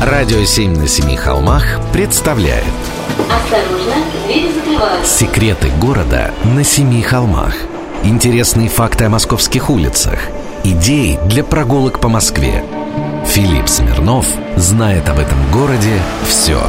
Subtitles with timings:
[0.00, 2.64] Радио «Семь на семи холмах» представляет
[3.28, 3.94] Осторожно,
[4.26, 5.18] двери закрываются.
[5.18, 7.54] Секреты города на семи холмах
[8.02, 10.18] Интересные факты о московских улицах
[10.64, 12.64] Идеи для прогулок по Москве
[13.26, 14.26] Филипп Смирнов
[14.56, 16.62] знает об этом городе все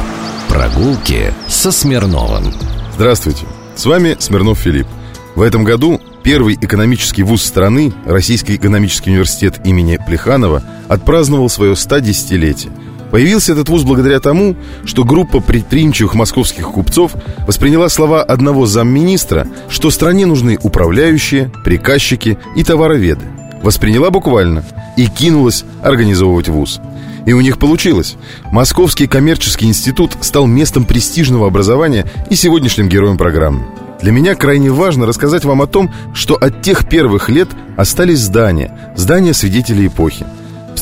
[0.50, 2.52] Прогулки со Смирновым
[2.94, 4.86] Здравствуйте, с вами Смирнов Филипп.
[5.34, 12.70] В этом году первый экономический вуз страны, Российский экономический университет имени Плеханова, отпраздновал свое 110-летие.
[13.12, 17.12] Появился этот вуз благодаря тому, что группа предприимчивых московских купцов
[17.46, 23.26] восприняла слова одного замминистра, что стране нужны управляющие, приказчики и товароведы.
[23.62, 24.64] Восприняла буквально
[24.96, 26.80] и кинулась организовывать вуз.
[27.26, 28.16] И у них получилось.
[28.50, 33.66] Московский коммерческий институт стал местом престижного образования и сегодняшним героем программы.
[34.00, 38.92] Для меня крайне важно рассказать вам о том, что от тех первых лет остались здания,
[38.96, 40.24] здания свидетелей эпохи.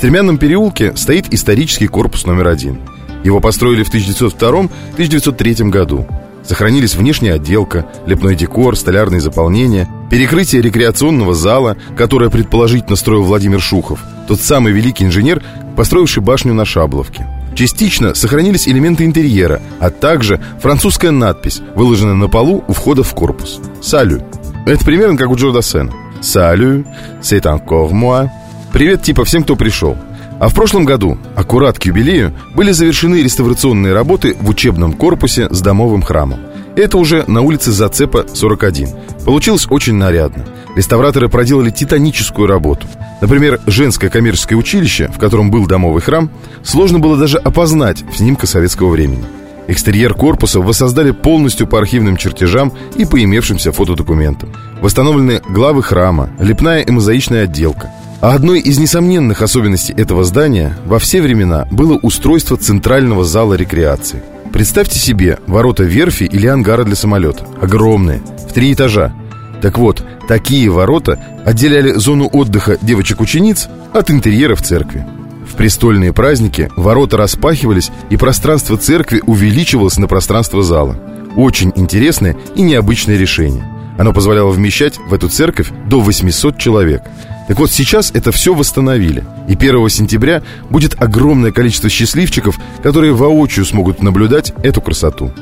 [0.00, 2.80] Стремянном переулке стоит исторический корпус номер один.
[3.22, 6.06] Его построили в 1902-1903 году.
[6.42, 14.00] Сохранились внешняя отделка, лепной декор, столярные заполнения, перекрытие рекреационного зала, которое предположительно строил Владимир Шухов,
[14.26, 15.42] тот самый великий инженер,
[15.76, 17.26] построивший башню на Шабловке.
[17.54, 23.60] Частично сохранились элементы интерьера, а также французская надпись, выложенная на полу у входа в корпус.
[23.82, 24.22] «Салю».
[24.64, 25.92] Это примерно как у Джо Дассена.
[26.22, 26.86] «Салю»,
[27.20, 28.30] «C'est encore moi».
[28.72, 29.96] Привет типа всем, кто пришел.
[30.38, 35.60] А в прошлом году, аккурат к юбилею, были завершены реставрационные работы в учебном корпусе с
[35.60, 36.38] домовым храмом.
[36.76, 38.88] Это уже на улице Зацепа, 41.
[39.24, 40.46] Получилось очень нарядно.
[40.76, 42.86] Реставраторы проделали титаническую работу.
[43.20, 46.30] Например, женское коммерческое училище, в котором был домовый храм,
[46.62, 49.24] сложно было даже опознать в снимках советского времени.
[49.66, 54.52] Экстерьер корпуса воссоздали полностью по архивным чертежам и по имевшимся фотодокументам.
[54.80, 57.90] Восстановлены главы храма, лепная и мозаичная отделка.
[58.20, 64.22] А одной из несомненных особенностей этого здания во все времена было устройство центрального зала рекреации.
[64.52, 67.46] Представьте себе ворота верфи или ангара для самолета.
[67.62, 69.14] Огромные, в три этажа.
[69.62, 75.06] Так вот, такие ворота отделяли зону отдыха девочек-учениц от интерьера в церкви.
[75.50, 80.98] В престольные праздники ворота распахивались, и пространство церкви увеличивалось на пространство зала.
[81.36, 83.64] Очень интересное и необычное решение.
[83.98, 87.02] Оно позволяло вмещать в эту церковь до 800 человек.
[87.50, 89.24] Так вот, сейчас это все восстановили.
[89.48, 95.32] И 1 сентября будет огромное количество счастливчиков, которые воочию смогут наблюдать эту красоту.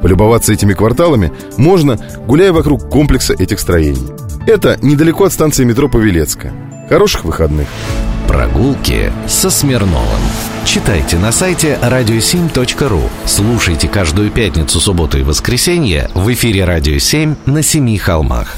[0.00, 4.06] Полюбоваться этими кварталами можно, гуляя вокруг комплекса этих строений.
[4.46, 6.54] Это недалеко от станции метро Павелецкая.
[6.88, 7.68] Хороших выходных.
[8.26, 10.22] Прогулки со Смирновым
[10.64, 17.62] Читайте на сайте radio7.ru Слушайте каждую пятницу, субботу и воскресенье в эфире «Радио 7» на
[17.62, 18.56] Семи холмах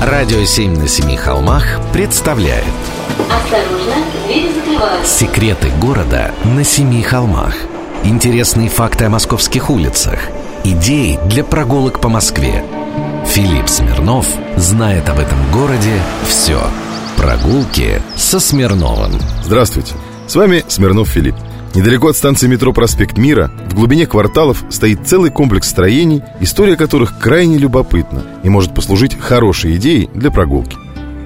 [0.00, 2.64] «Радио 7» на Семи холмах представляет.
[3.30, 3.94] Осторожно,
[4.26, 5.18] двери закрываются.
[5.18, 7.54] Секреты города на Семи холмах.
[8.04, 10.18] Интересные факты о московских улицах.
[10.64, 12.62] Идеи для прогулок по Москве.
[13.26, 16.60] Филипп Смирнов знает об этом городе все
[17.16, 19.12] Прогулки со Смирновым.
[19.42, 19.94] Здравствуйте,
[20.28, 21.36] с вами Смирнов Филипп.
[21.76, 27.18] Недалеко от станции метро «Проспект Мира» в глубине кварталов стоит целый комплекс строений, история которых
[27.18, 30.78] крайне любопытна и может послужить хорошей идеей для прогулки.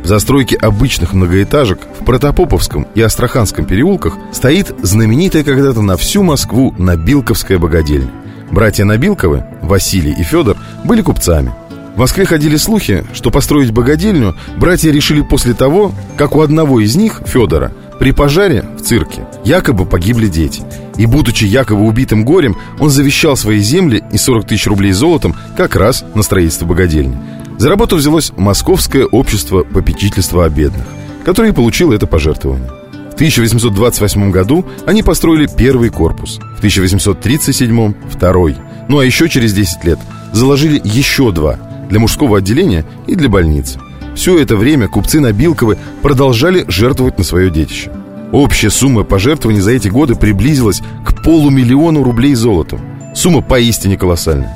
[0.03, 6.75] В застройке обычных многоэтажек в Протопоповском и Астраханском переулках стоит знаменитая когда-то на всю Москву
[6.77, 8.11] Набилковская богадельня.
[8.51, 11.55] Братья Набилковы, Василий и Федор, были купцами.
[11.95, 16.97] В Москве ходили слухи, что построить богадельню братья решили после того, как у одного из
[16.97, 20.63] них, Федора, при пожаре в цирке якобы погибли дети.
[20.97, 25.77] И, будучи якобы убитым горем, он завещал свои земли и 40 тысяч рублей золотом как
[25.77, 27.17] раз на строительство богадельни.
[27.59, 30.87] За работу взялось Московское общество попечительства о бедных,
[31.27, 32.71] которое и получило это пожертвование.
[33.11, 38.57] В 1828 году они построили первый корпус, в 1837– второй.
[38.89, 39.99] Ну а еще через 10 лет
[40.33, 41.59] заложили еще два–
[41.91, 43.79] для мужского отделения и для больницы.
[44.21, 47.91] Все это время купцы Набилковы продолжали жертвовать на свое детище.
[48.33, 52.83] Общая сумма пожертвований за эти годы приблизилась к полумиллиону рублей золотом.
[53.15, 54.55] Сумма поистине колоссальная.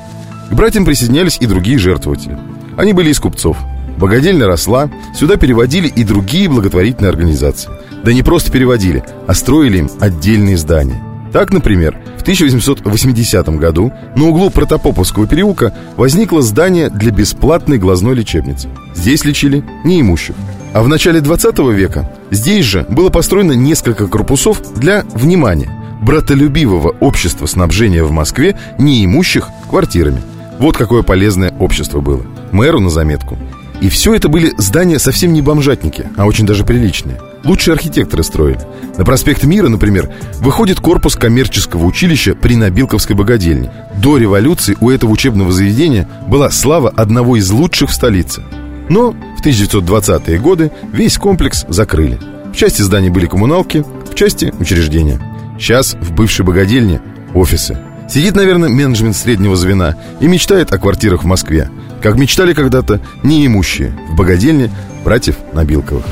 [0.51, 2.37] К братьям присоединялись и другие жертвователи.
[2.77, 3.57] Они были из купцов.
[3.97, 7.71] Богадельня росла, сюда переводили и другие благотворительные организации.
[8.03, 11.01] Да не просто переводили, а строили им отдельные здания.
[11.35, 18.69] Так, например, в 1880 году на углу Протопоповского переулка возникло здание для бесплатной глазной лечебницы.
[18.95, 20.33] Здесь лечили неимущих.
[20.71, 25.69] А в начале 20 века здесь же было построено несколько корпусов для, внимания,
[26.01, 30.21] братолюбивого общества снабжения в Москве неимущих квартирами.
[30.57, 32.25] Вот какое полезное общество было.
[32.53, 33.37] Мэру на заметку.
[33.81, 37.17] И все это были здания совсем не бомжатники, а очень даже приличные.
[37.45, 38.59] Лучшие архитекторы строили.
[38.97, 40.09] На проспект Мира, например,
[40.39, 43.71] выходит корпус коммерческого училища при Набилковской богадельне.
[44.01, 48.43] До революции у этого учебного заведения была слава одного из лучших в столице.
[48.89, 52.19] Но в 1920-е годы весь комплекс закрыли.
[52.51, 55.19] В части зданий были коммуналки, в части учреждения.
[55.59, 57.01] Сейчас в бывшей богадельне
[57.33, 57.77] офисы.
[58.09, 61.69] Сидит, наверное, менеджмент среднего звена и мечтает о квартирах в Москве.
[62.01, 64.69] Как мечтали когда-то неимущие в богадельне
[65.03, 66.05] братьев Набилковых.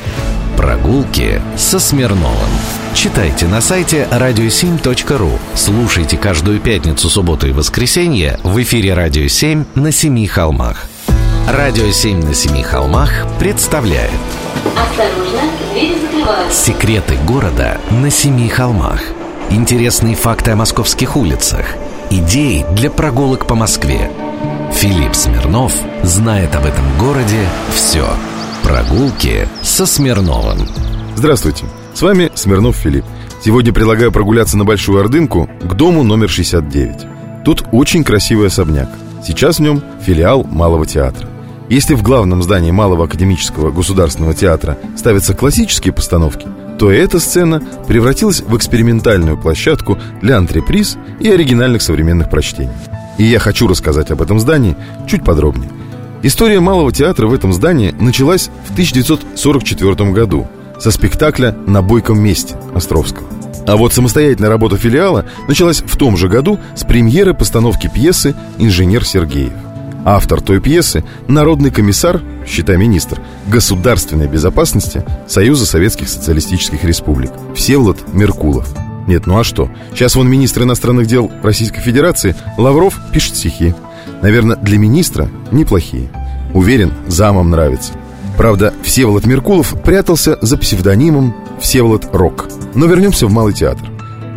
[0.64, 2.50] Прогулки со Смирновым.
[2.94, 5.38] Читайте на сайте radio7.ru.
[5.56, 10.86] Слушайте каждую пятницу, субботу и воскресенье в эфире «Радио 7» на Семи холмах.
[11.50, 14.10] «Радио 7» на Семи холмах представляет
[14.78, 15.42] Осторожно,
[15.74, 16.66] двери закрываются.
[16.66, 19.02] Секреты города на Семи холмах.
[19.50, 21.66] Интересные факты о московских улицах.
[22.10, 24.10] Идеи для прогулок по Москве.
[24.72, 25.74] Филипп Смирнов
[26.04, 28.08] знает об этом городе все.
[28.64, 30.58] Прогулки со Смирновым.
[31.16, 33.04] Здравствуйте, с вами Смирнов Филипп.
[33.44, 37.44] Сегодня предлагаю прогуляться на Большую Ордынку к дому номер 69.
[37.44, 38.90] Тут очень красивый особняк.
[39.24, 41.28] Сейчас в нем филиал Малого театра.
[41.70, 46.48] Если в главном здании Малого академического государственного театра ставятся классические постановки,
[46.80, 52.72] то эта сцена превратилась в экспериментальную площадку для антреприз и оригинальных современных прочтений.
[53.18, 54.76] И я хочу рассказать об этом здании
[55.06, 55.70] чуть подробнее.
[56.26, 60.48] История Малого театра в этом здании началась в 1944 году
[60.80, 63.28] со спектакля «На бойком месте» Островского.
[63.68, 69.04] А вот самостоятельная работа филиала началась в том же году с премьеры постановки пьесы «Инженер
[69.04, 69.52] Сергеев».
[70.06, 78.70] Автор той пьесы– народный комиссар, считай министр, государственной безопасности Союза Советских Социалистических Республик Всеволод Меркулов.
[79.08, 79.70] Нет, ну а что?
[79.94, 83.74] Сейчас вон министр иностранных дел Российской Федерации Лавров пишет стихи.
[84.24, 86.10] Наверное, для министра неплохие.
[86.54, 87.92] Уверен, замам нравится.
[88.38, 92.48] Правда, Всеволод Меркулов прятался за псевдонимом Всеволод Рок.
[92.74, 93.86] Но вернемся в Малый театр.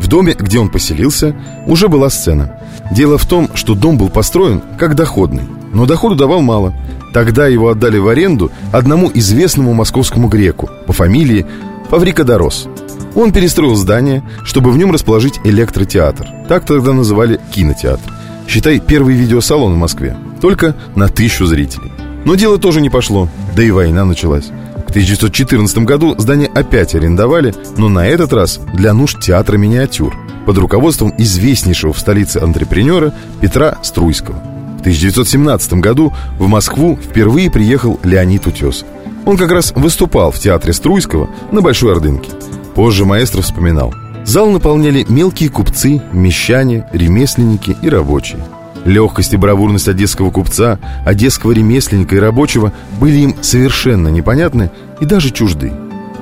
[0.00, 1.36] В доме, где он поселился,
[1.66, 2.60] уже была сцена.
[2.90, 6.74] Дело в том, что дом был построен как доходный, но доходу давал мало.
[7.14, 11.46] Тогда его отдали в аренду одному известному московскому греку по фамилии
[11.90, 12.68] Фаврикодорос.
[13.14, 16.26] Он перестроил здание, чтобы в нем расположить электротеатр.
[16.48, 18.15] Так тогда называли кинотеатр.
[18.46, 20.16] Считай, первый видеосалон в Москве.
[20.40, 21.92] Только на тысячу зрителей.
[22.24, 24.46] Но дело тоже не пошло, да и война началась.
[24.86, 30.16] В 1914 году здание опять арендовали, но на этот раз для нужд театра миниатюр
[30.46, 34.36] под руководством известнейшего в столице антрепренера Петра Струйского.
[34.78, 38.86] В 1917 году в Москву впервые приехал Леонид Утесов.
[39.24, 42.30] Он как раз выступал в театре Струйского на Большой Ордынке.
[42.76, 43.92] Позже маэстро вспоминал.
[44.26, 48.40] Зал наполняли мелкие купцы, мещане, ремесленники и рабочие.
[48.84, 55.30] Легкость и бравурность одесского купца, одесского ремесленника и рабочего были им совершенно непонятны и даже
[55.30, 55.72] чужды.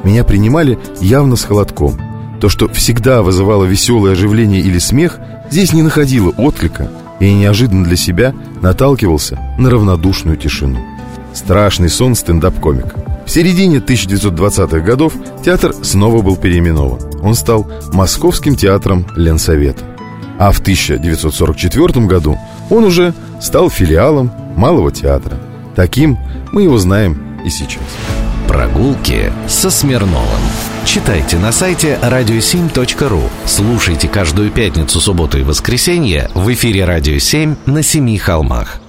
[0.04, 1.98] Меня принимали явно с холодком.
[2.42, 5.18] То, что всегда вызывало веселое оживление или смех,
[5.50, 6.90] здесь не находило отклика
[7.20, 10.78] и неожиданно для себя наталкивался на равнодушную тишину.
[11.32, 13.13] Страшный сон стендап-комика.
[13.26, 17.00] В середине 1920-х годов театр снова был переименован.
[17.22, 19.84] Он стал Московским театром Ленсовета.
[20.38, 22.38] А в 1944 году
[22.70, 25.36] он уже стал филиалом Малого театра.
[25.74, 26.18] Таким
[26.52, 27.82] мы его знаем и сейчас.
[28.46, 30.28] Прогулки со Смирновым.
[30.84, 33.22] Читайте на сайте radio7.ru.
[33.46, 38.80] Слушайте каждую пятницу, субботу и воскресенье в эфире «Радио 7» на Семи холмах.